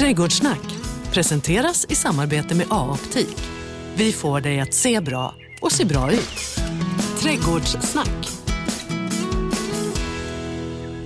[0.00, 0.60] Trädgårdssnack
[1.12, 3.36] presenteras i samarbete med A-optik.
[3.94, 6.60] Vi får dig att se bra och se bra ut.
[7.22, 8.28] Trädgårdssnack.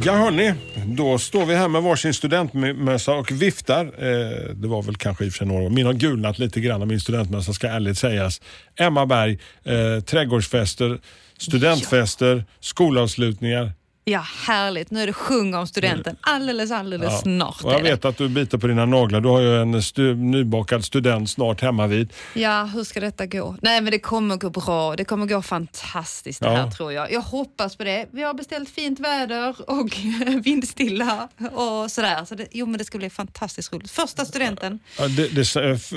[0.04, 0.54] Ja hörni,
[0.87, 3.85] då står vi här med varsin studentmössa och viftar.
[3.85, 5.71] Eh, det var väl kanske i och för sig några år.
[5.71, 8.40] Min har gulnat lite grann, min studentmössa ska ärligt sägas.
[8.76, 11.01] Emma Berg, eh, trädgårdsfester,
[11.38, 13.72] studentfester, skolavslutningar.
[14.07, 14.91] Ja, härligt.
[14.91, 17.19] Nu är det sjung om studenten alldeles, alldeles Ja.
[17.19, 17.65] snart.
[17.65, 19.21] Och jag vet att du biter på dina naglar.
[19.21, 22.12] Du har ju en stu- nybakad student snart hemma vid.
[22.35, 23.57] Ja, hur ska detta gå?
[23.62, 24.97] Nej, men det kommer gå bra.
[24.97, 26.55] Det kommer gå fantastiskt det Ja.
[26.55, 27.12] här tror jag.
[27.12, 28.07] Jag hoppas på det.
[28.11, 29.97] Vi har beställt fint väder och
[30.45, 32.25] vindstilla och sådär.
[32.25, 33.91] Så det, jo, men det ska bli fantastiskt roligt.
[33.91, 34.79] Första studenten.
[34.98, 35.45] Ja, det, det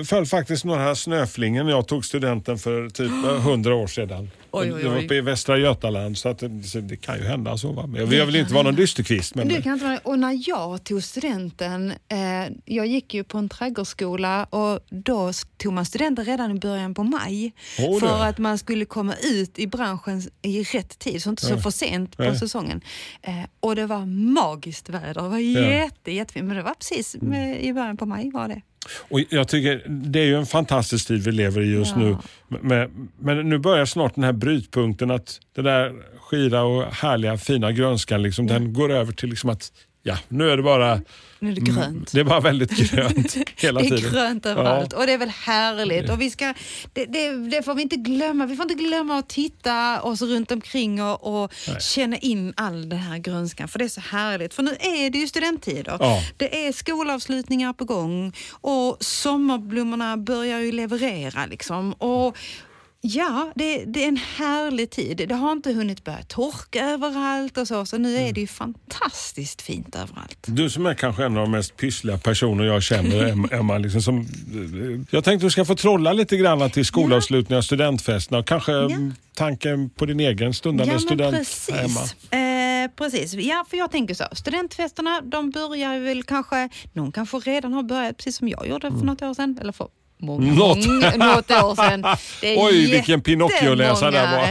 [0.07, 3.11] föll faktiskt några snöflingor när jag tog studenten för typ
[3.43, 4.31] hundra år sedan.
[4.51, 5.05] Oj, oj, oj.
[5.05, 7.71] uppe i Västra Götaland så, att så det kan ju hända så.
[7.71, 7.87] Va?
[7.87, 9.35] Men jag vill inte vara någon dysterkvist.
[9.35, 12.17] Men, Det kan inte vara, och när jag tog studenten, eh,
[12.65, 17.03] jag gick ju på en trädgårdsskola och då tog man studenten redan i början på
[17.03, 17.53] maj.
[17.79, 21.57] Åh, för att man skulle komma ut i branschen i rätt tid, så inte så
[21.57, 22.39] för sent på Nej.
[22.39, 22.81] säsongen.
[23.21, 25.59] Eh, och det var magiskt väder, det var Ja.
[25.59, 25.71] Mm.
[25.71, 26.45] jätte, jättefint.
[26.47, 28.61] Men det var precis med, i början på maj var det.
[29.09, 32.01] Och jag tycker det är ju en fantastisk tid vi lever i just Ja.
[32.01, 32.17] nu.
[32.61, 37.71] Men, men nu börjar snart den här brytpunkten att det där skira och härliga fina
[37.71, 39.71] grönskan liksom, den går över till liksom att
[40.07, 41.01] ja, nu är det bara
[41.39, 42.11] Nu är det grönt.
[42.11, 44.11] det är bara väldigt grönt hela Det är tiden.
[44.11, 46.09] grönt överallt och det är väl härligt.
[46.09, 46.53] Och vi ska,
[46.93, 48.45] det, det, det får vi inte glömma.
[48.45, 52.99] Vi får inte glömma att titta oss runt omkring och, och känna in all den
[52.99, 53.67] här grönskan.
[53.67, 54.53] För det är så härligt.
[54.53, 55.97] För nu är det ju studenttider.
[55.99, 56.23] Ja.
[56.37, 61.45] Det är skolavslutningar på gång och sommarblommorna börjar ju leverera.
[61.45, 61.93] Liksom.
[61.93, 62.37] Och
[63.01, 65.25] Ja, det, det är en härlig tid.
[65.27, 69.61] Det har inte hunnit börja torka överallt och så, så nu är det ju fantastiskt
[69.61, 70.37] fint överallt.
[70.47, 73.77] Du som är kanske en av de mest pyssliga personer jag känner, Em- Emma.
[73.77, 74.27] Liksom, som,
[75.11, 79.13] jag tänkte du ska få trolla lite grann till skolavslutningar och studentfesterna och kanske mm,
[79.35, 81.69] tanken på din egen stundande Ja, student precis.
[82.31, 82.43] Emma.
[82.43, 83.33] Eh, precis.
[83.33, 84.23] Ja, för jag tänker så.
[84.31, 89.05] Studentfesterna, de börjar väl kanske, någon kanske redan har börjat, precis som jag gjorde för
[89.05, 89.57] något år sedan.
[89.61, 90.55] Eller för många, Mm.
[90.55, 90.85] Något.
[90.85, 92.05] många, något år sedan.
[92.57, 94.47] Oj, vilken Pinocchio-läsare det var.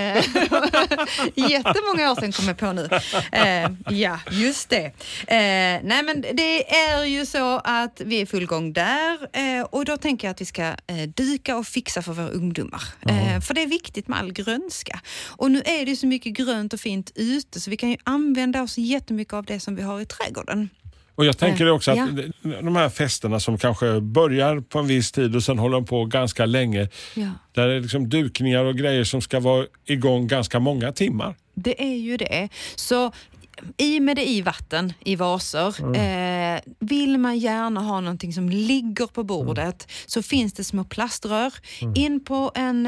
[1.51, 2.89] Jättemånga år sedan kom jag på nu.
[3.33, 4.85] Eh, ja, just det.
[5.27, 9.63] Eh, nej, men det är ju så att vi är i full gång där eh,
[9.71, 10.75] och då tänker jag att vi ska eh,
[11.15, 12.83] dyka och fixa för våra ungdomar.
[13.09, 15.01] Eh, för det är viktigt med all grönska.
[15.27, 18.63] Och nu är det så mycket grönt och fint ute så vi kan ju använda
[18.63, 20.69] oss jättemycket av det som vi har i trädgården.
[21.17, 22.53] Och jag tänker Eh, också att ja.
[22.63, 26.05] de här festerna som kanske börjar på en viss tid och sen håller de på
[26.05, 26.89] ganska länge.
[27.15, 27.31] Ja.
[27.53, 31.35] Där är liksom dukningar och grejer som ska vara igång ganska många timmar.
[31.55, 32.49] Det är ju det.
[32.75, 33.13] Så
[33.77, 35.97] i med det i vatten i vaser.
[35.97, 41.55] Eh, vill man gärna ha någonting som ligger på bordet så finns det små plaströr.
[41.95, 42.87] In på en,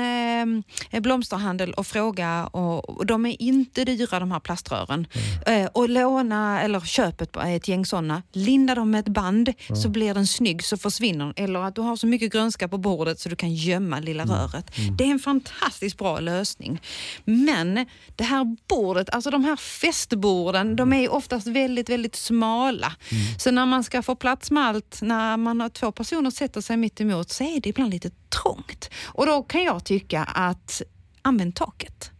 [0.91, 2.47] eh, blomsterhandel och fråga.
[2.47, 5.07] Och, och de är inte dyra de här plaströren.
[5.47, 8.23] Eh, och låna eller köp ett, ett gäng sådana.
[8.33, 9.53] Linda dem med ett band
[9.83, 11.35] så blir den snygg så försvinner den.
[11.45, 14.71] Eller att du har så mycket grönska på bordet så du kan gömma lilla röret.
[14.99, 16.81] Det är en fantastiskt bra lösning.
[17.25, 17.87] Men
[18.17, 22.93] det här bordet, alltså de här festborden, de är ju oftast väldigt, väldigt smala.
[23.39, 26.77] Så när man ska få plats med allt, när man har två personer sätter sig
[26.77, 28.11] mitt emot så är det ibland lite
[28.43, 28.91] trångt.
[29.05, 30.83] Och då kan jag tycka att
[31.23, 32.11] använd taket.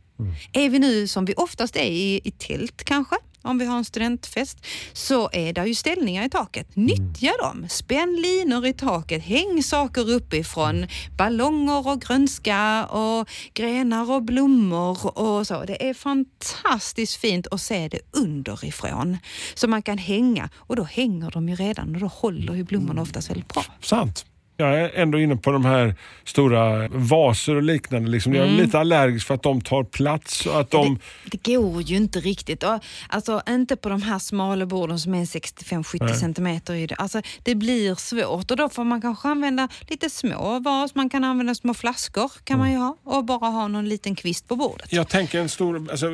[0.53, 3.17] Är vi nu som vi oftast är i, i tält kanske,
[3.49, 6.77] om vi har en studentfest, så är det ju ställningar i taket.
[6.77, 7.67] Nyttja dem.
[7.69, 9.23] Spänn linor i taket.
[9.23, 10.87] Häng saker uppifrån.
[11.17, 15.65] Ballonger och grönska och grenar och blommor och så.
[15.65, 19.19] Det är fantastiskt fint att se det underifrån.
[19.55, 23.03] Så man kan hänga och då hänger de ju redan och då håller ju blommorna
[23.03, 23.65] oftast väldigt bra.
[23.81, 24.25] Sant.
[24.61, 28.11] Jag är ändå inne på de här stora vaser och liknande.
[28.11, 28.35] Liksom.
[28.35, 28.61] Jag är Mm.
[28.65, 30.47] lite allergisk för att de tar plats.
[30.47, 32.65] Och att de, Det, det går ju inte riktigt.
[33.09, 36.95] Alltså inte på de här smala borden som är 65-70 centimeter i det.
[36.95, 40.95] Alltså det blir svårt och då får man kanske använda lite små vas.
[40.95, 44.49] Man kan använda små flaskor kan man ju ha och bara ha någon liten kvist
[44.49, 44.93] på bordet.
[44.93, 46.07] jag tänker en stor, alltså,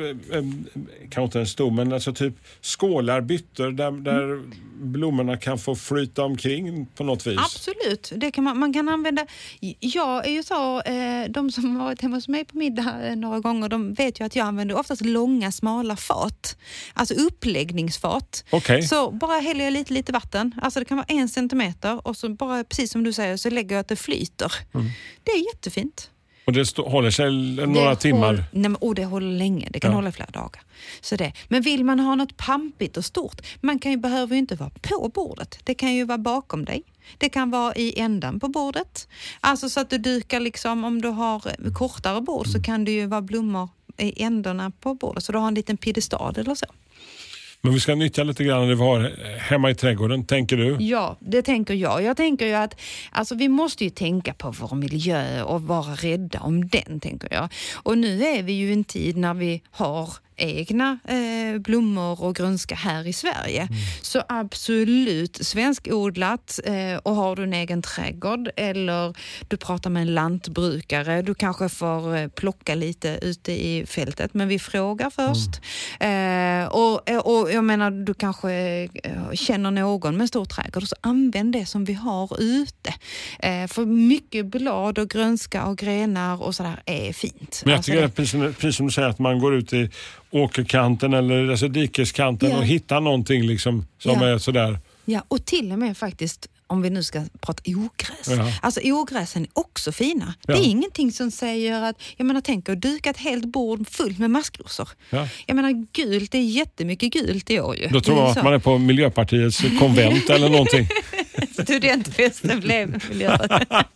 [1.01, 4.41] kanske inte en stor, men alltså typ skålar, byttor där, där
[4.81, 7.37] blommorna kan få flyta omkring på något vis.
[7.39, 9.25] Absolut, det kan man, man kan använda.
[9.79, 13.15] Jag är ju så, eh, de som har varit hemma hos mig på middag eh,
[13.15, 16.57] några gånger, de vet ju att jag använder oftast långa smala fat.
[16.93, 18.45] Alltså uppläggningsfat.
[18.49, 18.81] Okej.
[18.81, 22.29] Så bara häller jag lite, lite vatten, alltså det kan vara en centimeter och så
[22.29, 24.53] bara precis som du säger så lägger jag att det flyter.
[24.73, 24.87] Mm.
[25.23, 26.09] Det är jättefint.
[26.45, 27.31] Och det stå, håller sig
[27.67, 28.25] några det timmar?
[28.27, 29.95] Håll, nej, men, och det håller länge, det kan Ja.
[29.95, 30.61] hålla i flera dagar.
[31.01, 31.33] Så det.
[31.47, 34.69] Men vill man ha något pampigt och stort, man kan ju, behöver ju inte vara
[34.81, 35.59] på bordet.
[35.63, 36.83] Det kan ju vara bakom dig.
[37.17, 39.07] Det kan vara i ändan på bordet.
[39.39, 42.91] Alltså så att du dukar liksom, om du har eh, kortare bord så kan det
[42.91, 45.23] ju vara blommor i ändarna på bordet.
[45.23, 46.65] Så du har en liten piedestal eller så.
[47.65, 50.77] Men vi ska nyttja lite grann det vi har eh, hemma i trädgården, tänker du?
[50.79, 52.03] Ja, det tänker jag.
[52.03, 52.81] Jag tänker ju att
[53.11, 57.49] alltså, vi måste ju tänka på vår miljö och vara rädda om den, tänker jag.
[57.73, 62.35] Och nu är vi ju i en tid när vi har egna eh, blommor och
[62.35, 63.67] grönska här i Sverige.
[64.01, 69.15] Så absolut svenskodlat eh, och har du en egen trädgård eller
[69.47, 74.47] du pratar med en lantbrukare, du kanske får eh, plocka lite ute i fältet men
[74.47, 75.61] vi frågar först.
[75.99, 77.09] Eh, och,
[77.41, 78.51] och jag menar du kanske
[79.03, 82.93] eh, känner någon med stor trädgård så använd det som vi har ute.
[83.39, 87.61] Eh, för mycket blad och grönska och grenar och sådär är fint.
[87.65, 89.73] Men jag Alltså tycker det- att precis, precis som du säger att man går ut
[89.73, 89.89] i
[90.43, 92.57] åkerkanten eller alltså dikeskanten Ja.
[92.57, 94.27] och hittar någonting liksom som Ja.
[94.27, 94.79] är sådär.
[95.05, 98.27] Ja, och till och med faktiskt om vi nu ska prata ogräs.
[98.27, 98.51] Ja.
[98.61, 100.33] Alltså ogräsen är också fina.
[100.47, 100.53] Ja.
[100.55, 104.19] Det är ingenting som säger att, jag menar tänk att duka ett helt bord fullt
[104.19, 104.89] med maskrosor.
[105.09, 105.27] Ja.
[105.45, 107.87] Jag menar gult, det är jättemycket gult i år ju.
[107.87, 110.87] Då tror man att man är på Miljöpartiets konvent eller någonting.
[111.63, 113.67] Studentfesten blev Miljöpartiet.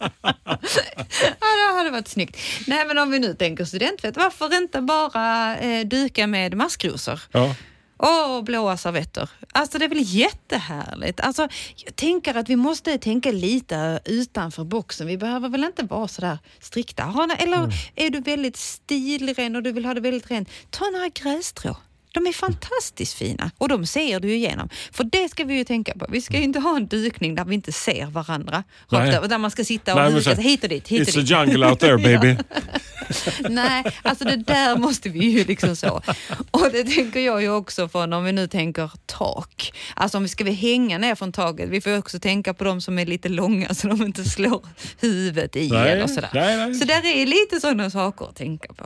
[1.39, 2.37] ja, det hade varit snyggt.
[2.67, 7.21] Nej, men om vi nu tänker studentfest, varför inte bara eh, duka med maskrosor?
[7.31, 7.55] Ja.
[7.97, 9.29] Och blåa servetter.
[9.51, 11.19] Alltså det är väl jättehärligt.
[11.19, 11.47] Alltså,
[11.85, 15.07] jag tänker att vi måste tänka lite utanför boxen.
[15.07, 17.27] Vi behöver väl inte vara sådär strikta.
[17.39, 17.69] Eller Mm.
[17.95, 21.77] är du väldigt stilren och du vill ha det väldigt rent, ta några grässtrå.
[22.13, 24.69] De är fantastiskt fina och de ser du igenom.
[24.91, 26.05] För det ska vi ju tänka på.
[26.09, 28.63] Vi ska ju inte ha en dukning där vi inte ser varandra.
[28.91, 30.87] Över, där man ska sitta och Nej, så- sig hit och dit.
[30.87, 31.29] Hit och It's a dit.
[31.53, 32.37] jungle out there baby.
[33.49, 36.01] Nej, alltså det där måste vi ju liksom så.
[36.51, 39.73] Och det tänker jag ju också från om vi nu tänker tak.
[39.95, 42.81] Alltså om vi ska vi hänga ner från taket, vi får också tänka på de
[42.81, 44.65] som är lite långa så de inte slår
[44.99, 46.29] huvudet i Nej, eller sådär.
[46.33, 46.75] nej, nej.
[46.75, 48.85] Så där är lite sådana saker att tänka på.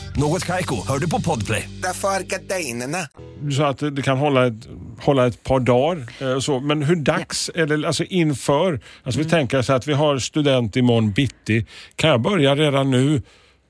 [0.21, 1.69] Något Kaiko, hör du på Podplay.
[1.83, 2.97] Därför är gardinerna.
[3.57, 4.67] Så att det kan hålla ett,
[4.99, 6.07] hålla ett par dagar.
[6.19, 6.59] eh, Så.
[6.59, 8.73] Men hur dags är det alltså inför?
[9.03, 9.23] Alltså Mm.
[9.27, 11.65] vi tänker så att vi har student imorgon bitti.
[11.95, 13.21] Kan jag börja redan nu?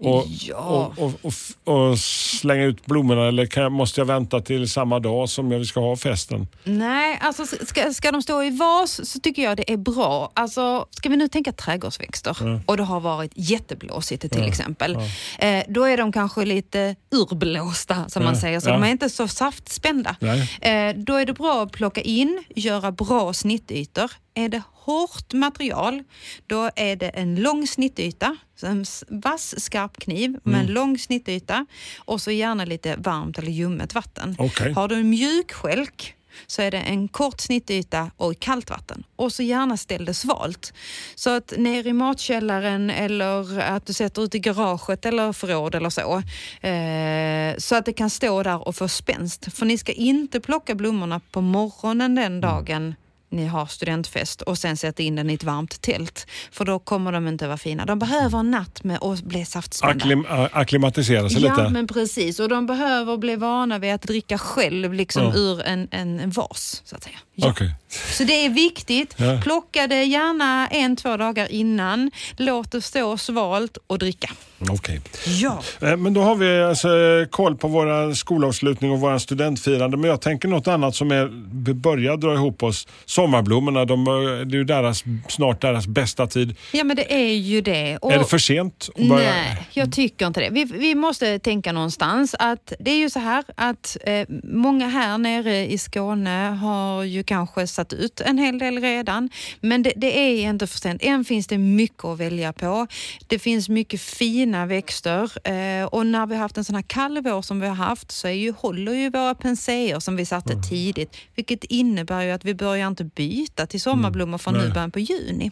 [0.04, 0.94] Och, Ja.
[0.98, 1.34] och, och,
[1.64, 5.66] och, slänga ut blommorna eller kan jag, måste jag vänta till samma dag som vi
[5.66, 6.48] ska ha festen?
[6.64, 10.32] Nej, alltså ska, ska de stå i vas så tycker jag det är bra.
[10.34, 14.98] Alltså, ska vi nu tänka trädgårdsväxter och det har varit jätteblåsigt till exempel.
[15.40, 18.74] Eh, då är de kanske lite urblåsta som man Ja, säger, så ja.
[18.74, 20.16] de är inte så saftspända.
[20.62, 24.12] Eh, då är det bra att plocka in, göra bra snittytor.
[24.34, 26.04] Är det hårt material,
[26.48, 30.68] då är det en lång snittyta, en vass skarp kniv med Mm.
[30.68, 31.66] en lång snittyta
[31.98, 34.36] och så gärna lite varmt eller ljummet vatten.
[34.40, 34.74] Okej.
[34.74, 36.16] Har du en mjuk stjälk
[36.48, 39.04] så är det en kort snittyta och kallt vatten.
[39.16, 40.74] Och så gärna ställ det svalt.
[41.16, 45.90] Så att ner i matkällaren eller att du sätter ut i garaget eller förråd eller
[45.90, 46.22] så.
[46.68, 49.54] Eh, så att det kan stå där och få spänst.
[49.54, 52.96] För ni ska inte plocka blommorna på morgonen den dagen
[53.32, 56.28] ni har studentfest och sen sätta in den i ett varmt tält.
[56.52, 57.86] För då kommer de inte vara fina.
[57.86, 59.96] De behöver en natt med att bli saftspända.
[59.96, 61.70] Akklim, akklimatisera sig Ja, lite?
[61.70, 62.40] men precis.
[62.40, 65.34] Och de behöver bli vana vid att dricka själv liksom Ja.
[65.36, 67.16] ur en, en, vas, så att säga.
[67.36, 67.50] Ja.
[67.50, 67.74] Okej.
[67.90, 69.14] Så det är viktigt.
[69.18, 69.40] Ja.
[69.44, 72.12] Plocka det gärna en, två dagar innan.
[72.38, 74.30] Låt det stå svalt och dricka.
[74.70, 75.02] Okej.
[75.26, 75.62] Ja.
[75.82, 76.88] Eh, Men då har vi alltså
[77.30, 79.98] koll på våra skolavslutning och våra studentfirande.
[79.98, 81.30] Men jag tänker något annat som är,
[81.66, 82.88] vi börjar dra ihop oss.
[83.22, 84.14] Sommarblommorna, de, eh,
[84.46, 86.56] det är ju deras, snart deras bästa tid.
[86.74, 87.98] Ja, men det är ju det.
[87.98, 88.90] Och- Är det för sent?
[88.96, 90.50] Nej, jag tycker inte det.
[90.50, 95.18] Vi, vi måste tänka någonstans att det är ju så här att eh, många här
[95.18, 99.30] nere i Skåne har ju kanske satt ut en hel del redan.
[99.60, 101.04] Men det, det är inte för sent.
[101.04, 102.88] Än finns det mycket att välja på.
[103.28, 107.22] Det finns mycket fina växter eh, och när vi har haft en sån här kall
[107.24, 110.56] vår som vi har haft så är ju, håller ju våra penseer som vi satte
[110.70, 115.00] tidigt, vilket innebär ju att vi börjar inte byta till sommarblommor från nu början på
[115.00, 115.52] juni.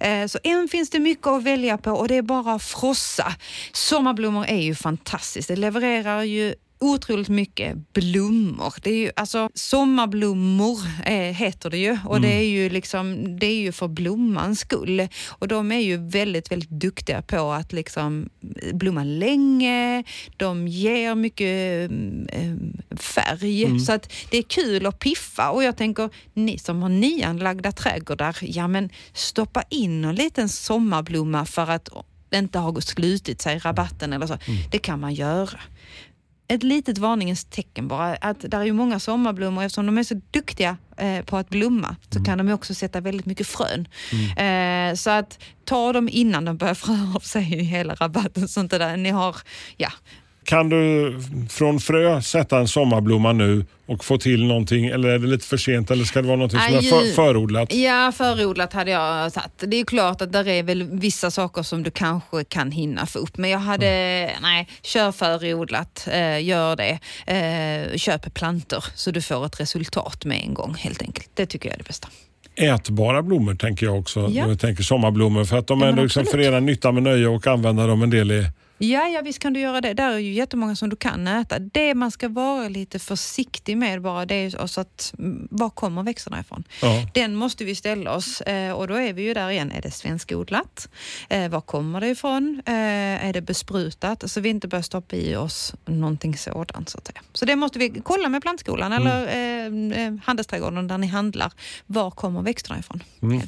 [0.00, 3.34] Eh, Så än finns det mycket att välja på och det är bara frossa.
[3.72, 5.48] Sommarblommor är ju fantastiskt.
[5.48, 8.74] Det levererar ju otroligt mycket blommor.
[8.82, 13.46] Det är ju, alltså, sommarblommor eh, heter det ju och det, är ju liksom, det
[13.46, 15.08] är ju för blommans skull.
[15.28, 18.28] Och de är ju väldigt, väldigt duktiga på att liksom
[18.72, 20.04] blomma länge.
[20.36, 21.90] De ger mycket
[22.28, 22.54] eh,
[22.96, 27.72] färg så att det är kul att piffa och jag tänker ni som har nyanlagda
[27.72, 31.88] trädgårdar, ja men stoppa in en liten sommarblomma för att
[32.34, 34.38] inte ha slutit sig rabatten eller så.
[34.70, 35.60] Det kan man göra
[36.54, 38.16] ett litet varningens tecken bara.
[38.16, 41.96] Att där är ju många sommarblommor, eftersom de är så duktiga eh, på att blomma,
[42.10, 43.88] så kan de också sätta väldigt mycket frön.
[44.36, 48.48] Eh, så att ta dem innan de börjar frö av sig i hela rabatten.
[48.48, 48.96] Så inte där.
[48.96, 49.36] Ni har,
[49.76, 49.92] ja,
[50.44, 51.14] Kan du
[51.50, 55.56] från frö sätta en sommarblomma nu och få till någonting eller är det lite för
[55.56, 57.74] sent eller ska det vara någonting som är för, förodlat?
[57.74, 59.64] Ja, förodlat hade jag satt.
[59.66, 63.18] Det är klart att där är väl vissa saker som du kanske kan hinna få
[63.18, 63.36] upp.
[63.36, 63.86] Men jag hade,
[64.42, 66.98] nej, kör förodlat, eh, gör det.
[67.26, 71.30] Eh, köp plantor så du får ett resultat med en gång helt enkelt.
[71.34, 72.08] Det tycker jag är det bästa.
[72.56, 74.20] Ätbara blommor tänker jag också.
[74.20, 74.48] Ja.
[74.48, 77.86] Jag tänker sommarblommor för att de Ja, ändå liksom förenar nytta med nöje och använda
[77.86, 78.46] dem en del i
[78.84, 79.94] Ja, ja, visst kan du göra det.
[79.94, 81.58] Där är ju jättemånga som du kan äta.
[81.58, 86.02] Det man ska vara lite försiktig med bara, det är så att mm, var kommer
[86.02, 86.64] växterna ifrån?
[86.82, 87.06] Ja.
[87.14, 89.72] Den måste vi ställa oss eh, och då är vi ju där igen.
[89.72, 90.88] Är det svenskodlat?
[91.28, 92.62] Eh, var kommer det ifrån?
[92.66, 92.74] Eh,
[93.26, 94.30] är det besprutat?
[94.30, 96.88] Så vi inte börjar stoppa i oss någonting sådant.
[96.88, 97.20] Så, att säga.
[97.32, 99.22] så det måste vi kolla med plantskolan eller
[100.06, 101.52] eh, handelsträdgården där ni handlar.
[101.86, 103.02] Var kommer växterna ifrån?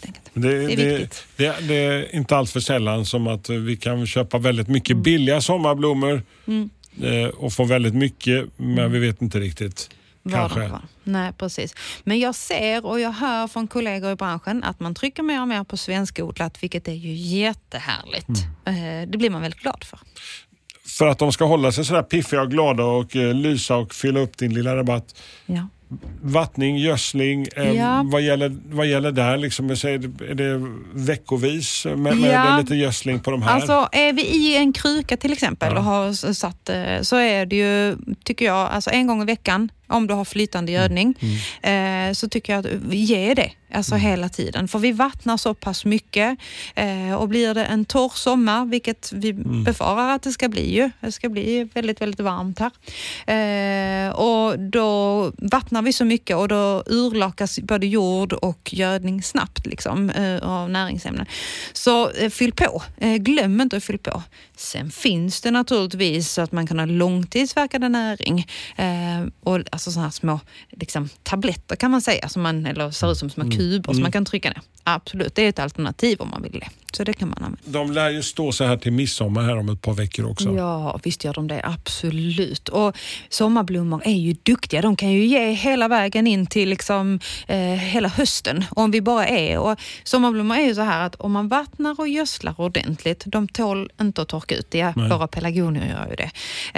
[0.07, 0.31] Enkelt.
[0.35, 1.27] Det, Det är viktigt.
[1.37, 5.41] det, det är inte allt för sällan som att vi kan köpa väldigt mycket billiga
[5.41, 6.71] sommarblommor Mm.
[7.03, 9.91] eh, och få väldigt mycket men vi vet inte riktigt.
[10.31, 10.69] Kanske.
[10.69, 10.83] var.
[11.05, 11.75] Nej, precis.
[12.05, 15.49] Men jag ser och jag hör från kollegor i branschen att man trycker mer och
[15.49, 18.29] mer på svenskodlat, vilket är ju jättehärligt.
[18.67, 19.03] Mm.
[19.03, 19.99] Eh, Det blir man väldigt glad för.
[20.99, 24.21] För att de ska hålla sig sådär piffiga och glada och eh, lysa och fylla
[24.21, 25.21] upp din lilla rabatt.
[25.47, 25.69] Ja.
[26.23, 28.03] Vattning, gödsling, eh, Ja.
[28.07, 29.37] vad, gäller, vad gäller där?
[29.37, 32.59] Liksom, är, det, är det veckovis med, med Ja.
[32.61, 33.55] lite gödsling på de här?
[33.55, 35.79] Alltså är vi i en kruka till exempel Ja.
[35.79, 39.69] och har satt, eh, så är det ju, tycker jag, alltså en gång i veckan
[39.89, 40.83] om du har flytande Mm.
[40.83, 41.15] gödning,
[41.63, 44.07] eh, så tycker jag att ger det alltså Mm.
[44.07, 44.69] hela tiden.
[44.69, 46.39] För vi vattnar så pass mycket
[46.75, 49.65] eh, och blir det en torr sommar, vilket vi Mm.
[49.65, 50.91] befarar att det ska bli ju.
[51.01, 52.71] Det ska bli väldigt, väldigt varmt här.
[53.27, 59.67] Eh, och då vattnar vi så mycket och då urlakas både jord och gödning snabbt
[59.67, 61.27] liksom, eh, av näringsämnen.
[61.73, 62.83] Så eh, fyll på.
[62.99, 64.23] Eh, glöm inte att fylla på.
[64.57, 68.47] Sen finns det naturligtvis så att man kan ha långtidsverkande näring.
[68.77, 70.41] Eh, och alltså sådana här små
[70.71, 74.13] liksom, tabletter kan man säga, som man, eller ser ut som små kuber som man
[74.13, 74.61] kan trycka ner.
[74.85, 76.69] Absolut, det är ett alternativ om man vill det.
[76.97, 77.59] Så det kan man använda.
[77.65, 80.55] De lär ju stå så här till midsommar här om ett par veckor också.
[80.57, 81.61] Ja, visst gör de det.
[81.65, 82.69] Absolut.
[82.69, 82.97] Och
[83.29, 84.83] sommarblommor är ju duktiga.
[84.83, 89.27] De kan ju ge hela vägen in till liksom, eh, hela hösten om vi bara
[89.27, 89.59] är.
[89.59, 93.91] Och sommarblommor är ju så här att om man vattnar och gödslar ordentligt, de tål
[94.01, 94.73] inte att torka ut.
[94.73, 94.93] Nej.
[94.95, 96.31] våra pelargonier gör ju det.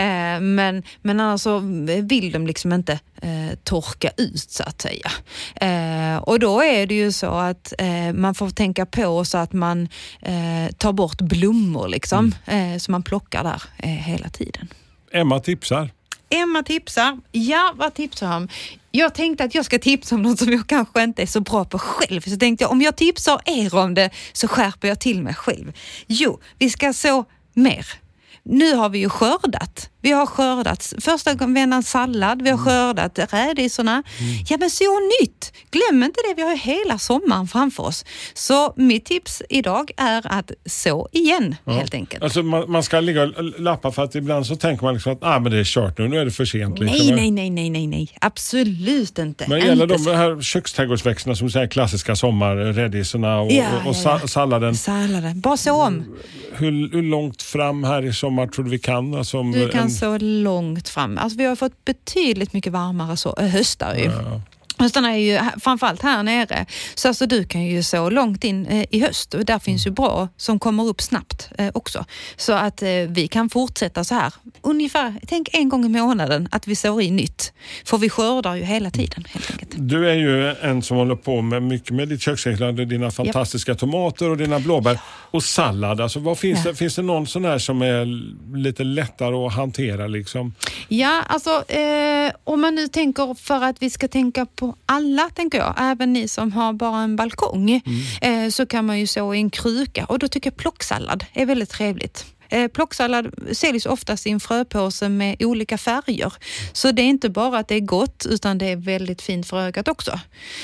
[0.03, 1.59] Eh, men, men annars så
[2.03, 5.11] vill de liksom inte eh, torka ut så att säga.
[5.55, 9.53] Eh, och då är det ju så att eh, man får tänka på så att
[9.53, 9.89] man
[10.23, 14.69] eh, tar bort blommor liksom, eh, som man plockar där eh, hela tiden.
[15.13, 15.91] Emma tipsar.
[16.31, 17.21] Emma tipsar.
[17.33, 18.49] Ja, vad tipsar om?
[18.91, 21.65] Jag tänkte att jag ska tipsa om något som jag kanske inte är så bra
[21.65, 22.21] på själv.
[22.21, 25.73] Så tänkte jag om jag tipsar er om det så skärper jag till mig själv.
[26.07, 27.87] Jo, vi ska så mer.
[28.49, 29.91] Nu har vi ju skördat.
[30.01, 34.03] Vi har skördat första vändan sallad, vi har skördat rädisorna.
[34.49, 35.53] Ja men så nytt!
[35.71, 38.05] Glöm inte det, vi har ju hela sommaren framför oss.
[38.35, 42.23] Så mitt tips idag är att så igen helt enkelt.
[42.23, 45.19] Alltså man, man ska ligga och lappa för att ibland så tänker man liksom att
[45.21, 46.79] ah, men det är kört nu, nu är det för sent.
[46.79, 46.99] Liksom.
[46.99, 48.09] Nej, nej, nej, nej, nej, nej.
[48.21, 49.45] Absolut inte.
[49.49, 54.19] Men gäller Inte de här köksträdgårdsväxterna som säger klassiska sommarrädisorna och, Ja, och, och ja,
[54.23, 54.29] ja.
[54.29, 54.75] salladen.
[54.75, 55.41] Salladen.
[55.41, 56.05] Bara så om.
[56.53, 59.15] Hur, hur långt fram här i sommar tror du vi kan?
[59.15, 61.19] Alltså, Du kan en, så långt fram.
[61.19, 64.05] Alltså, vi har fått betydligt mycket varmare så, äh, höstar ju.
[64.05, 64.41] Ja.
[64.79, 66.67] Höstarna är ju framförallt här nere.
[66.95, 69.35] Så alltså, du kan ju så långt in eh, i höst.
[69.35, 72.05] Och där finns ju bra som kommer upp snabbt eh, också.
[72.37, 74.33] Så att eh, vi kan fortsätta så här.
[74.63, 77.53] Ungefär, tänk en gång i månaden att vi sår i nytt.
[77.85, 79.71] För vi skördar ju hela tiden helt enkelt.
[79.77, 84.31] Du är ju en som håller på med mycket med ditt köksträdgård, dina fantastiska tomater
[84.31, 84.99] och dina blåbär
[85.31, 86.01] och sallad.
[86.01, 86.71] Alltså, vad finns, Ja.
[86.71, 88.05] det, finns det någon sån här som är
[88.57, 90.07] lite lättare att hantera?
[90.07, 90.55] Liksom?
[90.89, 95.31] Ja, alltså eh, om man nu tänker för att vi ska tänka på på alla,
[95.35, 95.75] tänker jag.
[95.79, 97.71] Även ni som har bara en balkong.
[98.21, 98.45] Mm.
[98.47, 101.47] Eh, så kan man ju så i en kruka och då tycker jag plocksallad är
[101.47, 102.25] väldigt trevligt.
[102.49, 106.33] Eh, plocksallad säljs oftast i en fröpåse med olika färger.
[106.73, 109.61] Så det är inte bara att det är gott utan det är väldigt fint för
[109.61, 110.21] ögat också.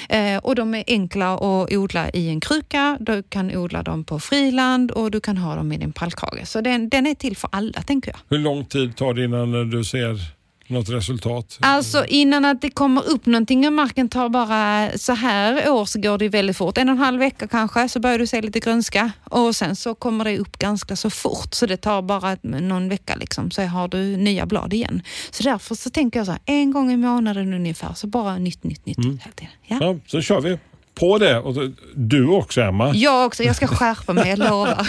[0.08, 2.96] Eh, och de är enkla att odla i en kruka.
[3.00, 6.48] Du kan odla dem på friland och du kan ha dem i din pallkrage.
[6.48, 8.18] Så den, den är till för alla tänker jag.
[8.28, 11.58] Hur lång tid tar det innan du ser något resultat?
[11.60, 16.00] Alltså innan att det kommer upp någonting ur marken tar bara så här år så
[16.00, 16.78] går det väldigt fort.
[16.78, 19.94] En och en halv vecka kanske så börjar du se lite grönska och sen så
[19.94, 23.88] kommer det upp ganska så fort så det tar bara någon vecka liksom så har
[23.88, 25.02] du nya blad igen.
[25.30, 28.64] Så därför så tänker jag så här en gång i månaden ungefär så bara nytt,
[28.64, 28.96] nytt, nytt.
[28.96, 29.52] tiden.
[29.66, 29.78] Ja.
[29.80, 30.58] Ja, så kör vi
[30.94, 31.38] på det.
[31.38, 31.54] Och
[31.94, 32.94] du också Emma.
[32.94, 34.88] Jag också, jag ska skärpa mig, jag lovar.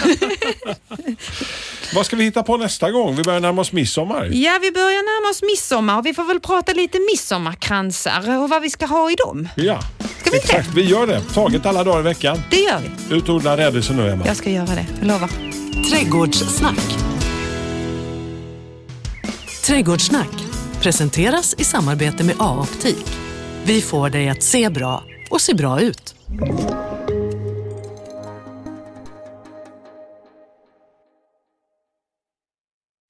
[1.94, 3.16] Vad ska vi hitta på nästa gång?
[3.16, 4.28] Vi börjar närma oss midsommar.
[4.32, 8.62] Ja, vi börjar närma oss midsommar och vi får väl prata lite midsommarkransar och vad
[8.62, 9.48] vi ska ha i dem.
[9.56, 9.80] Ja,
[10.20, 10.68] Ska vi exakt.
[10.74, 11.20] Vi gör det.
[11.34, 12.42] Taget alla dagar i veckan.
[12.50, 13.16] Det gör vi.
[13.16, 14.26] Ut och odla rädisor nu Emma.
[14.26, 15.30] Jag ska göra det, jag lovar.
[15.90, 16.96] Trädgårdssnack.
[19.64, 20.44] Trädgårdssnack
[20.80, 23.06] presenteras i samarbete med A-optik.
[23.64, 26.14] Vi får dig att se bra och se bra ut.